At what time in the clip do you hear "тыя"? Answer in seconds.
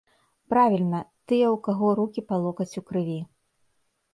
1.31-1.51